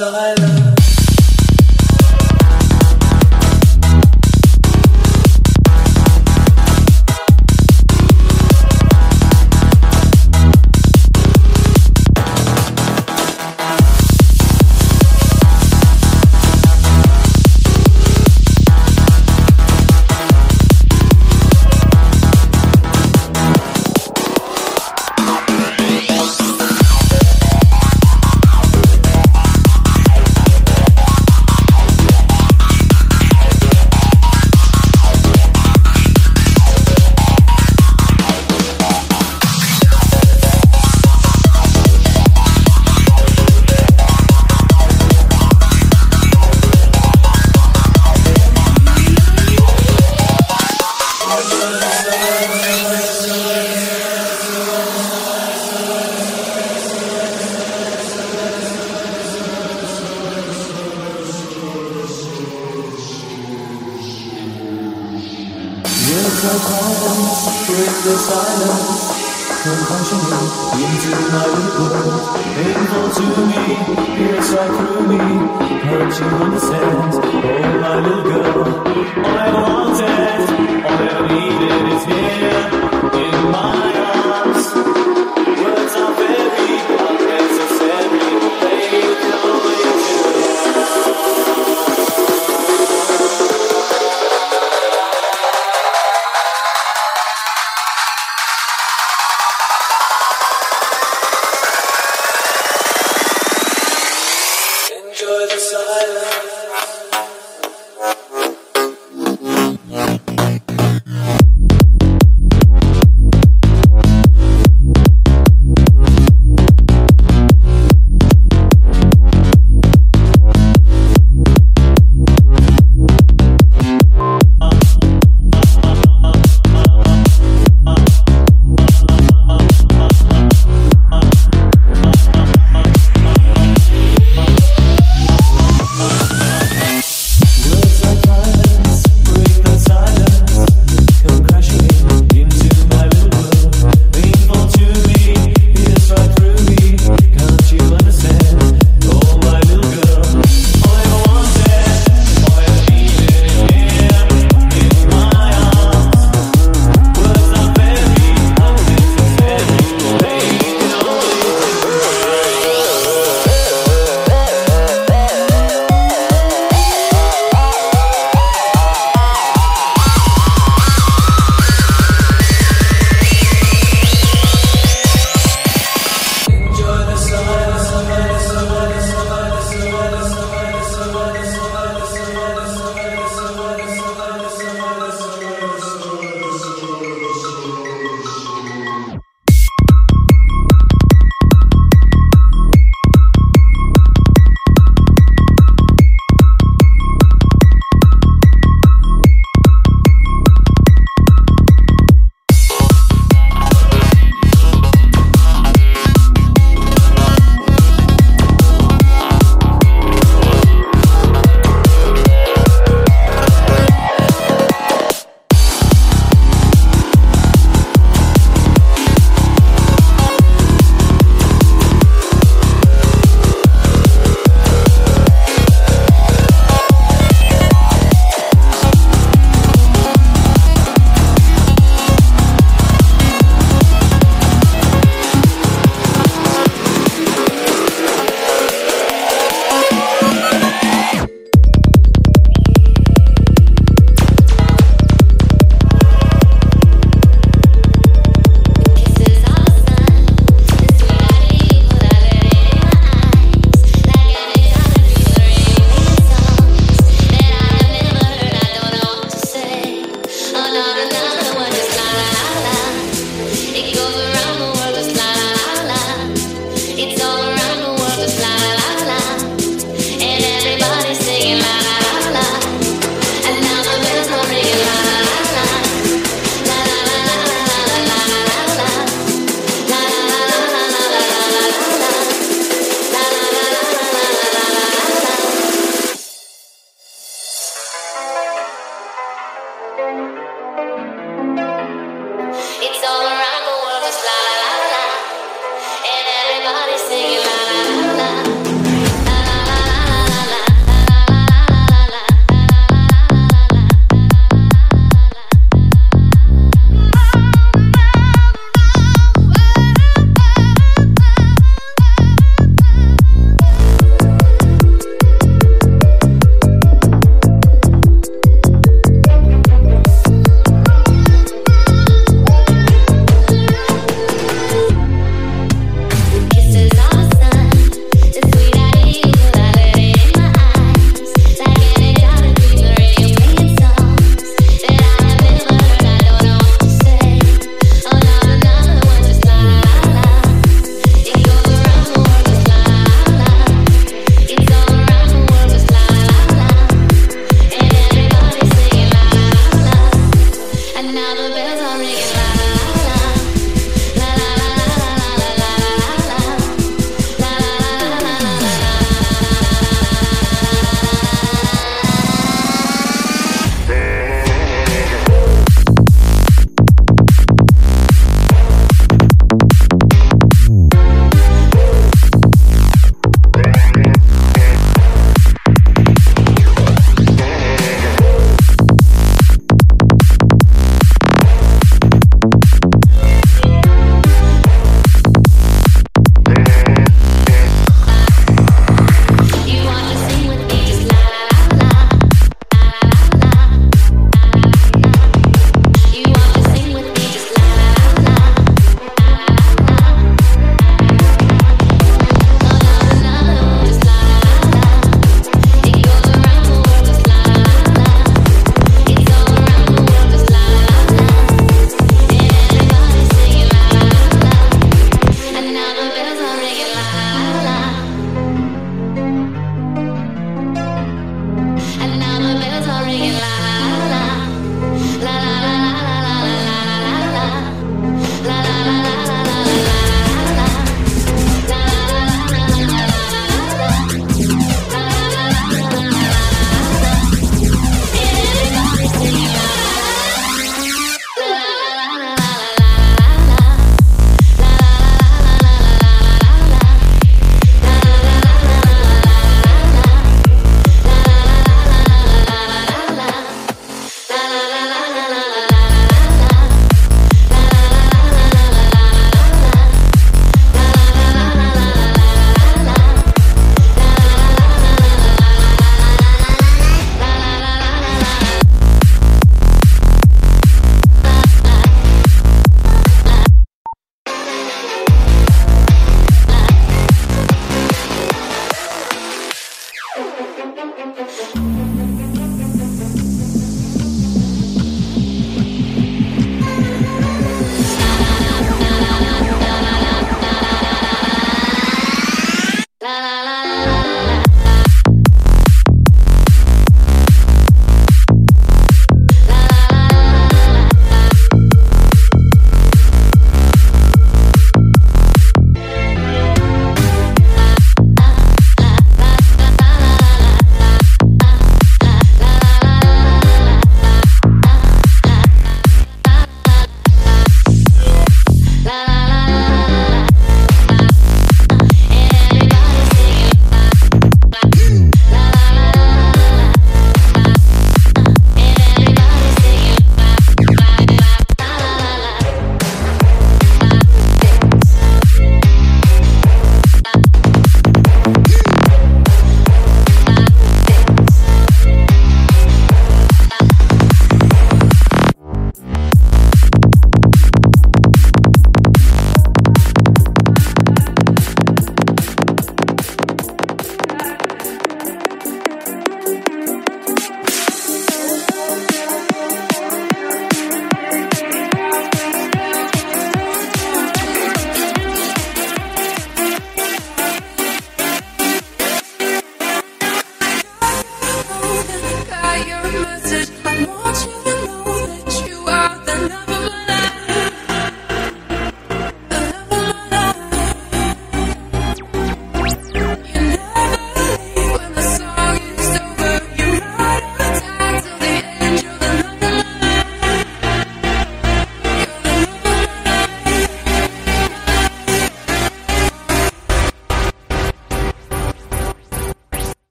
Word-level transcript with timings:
I. 0.00 0.37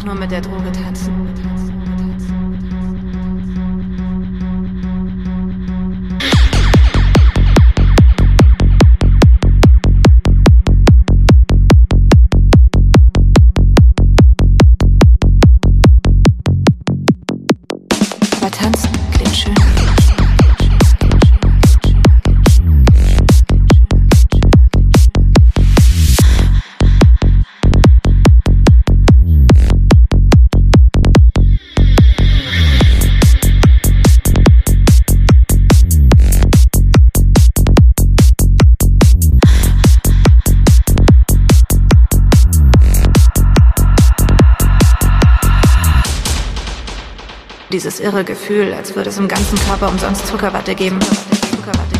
Einfach 0.00 0.14
nur 0.14 0.20
mit 0.22 0.30
der 0.30 0.40
Droge 0.40 0.72
tanzen. 0.72 1.19
Irre 48.00 48.24
Gefühl, 48.24 48.74
als 48.74 48.94
würde 48.94 49.10
es 49.10 49.18
im 49.18 49.28
ganzen 49.28 49.58
Körper 49.58 49.88
umsonst 49.88 50.26
Zuckerwatte 50.26 50.74
geben. 50.74 50.98
Zuckerwatte 51.50 51.99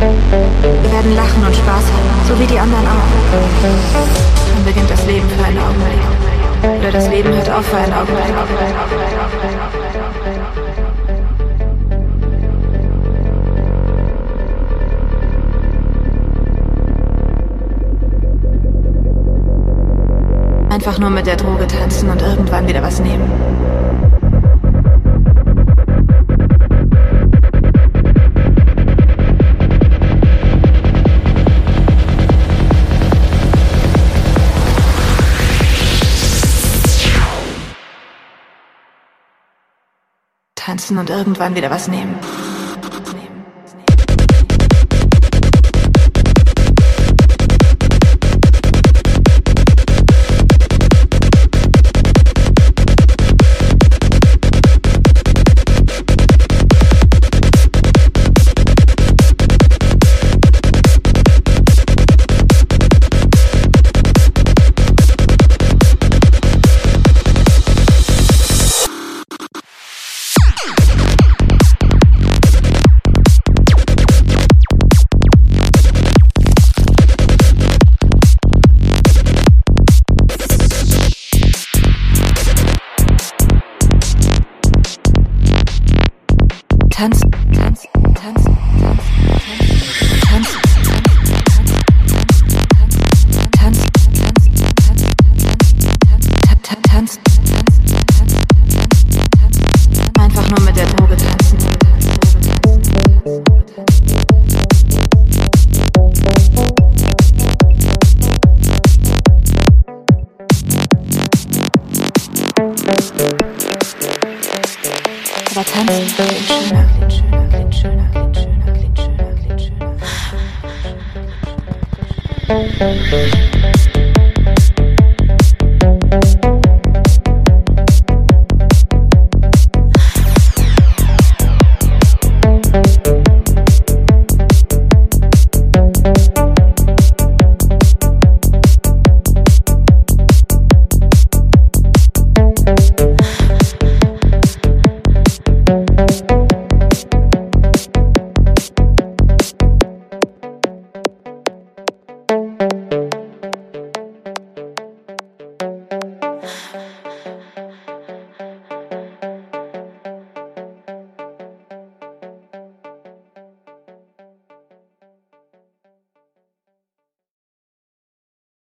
Wir 0.00 0.92
werden 0.92 1.16
lachen 1.16 1.44
und 1.44 1.54
Spaß 1.56 1.84
haben, 1.92 2.28
so 2.28 2.38
wie 2.38 2.46
die 2.46 2.58
anderen 2.58 2.86
auch. 2.86 3.08
Dann 4.54 4.64
beginnt 4.64 4.88
das 4.88 5.04
Leben 5.06 5.28
für 5.28 5.44
einen 5.44 5.58
Augenblick. 5.58 6.80
Oder 6.80 6.92
das 6.92 7.08
Leben 7.08 7.34
hört 7.34 7.50
auf 7.50 7.66
für 7.66 7.78
einen 7.78 7.92
Augenblick. 7.92 8.34
Einfach 20.70 20.98
nur 21.00 21.10
mit 21.10 21.26
der 21.26 21.34
Droge 21.34 21.66
tanzen 21.66 22.08
und 22.08 22.22
irgendwann 22.22 22.68
wieder 22.68 22.82
was 22.82 23.00
nehmen. 23.00 23.28
Tanzen 40.68 40.98
und 40.98 41.08
irgendwann 41.08 41.54
wieder 41.54 41.70
was 41.70 41.88
nehmen. 41.88 42.14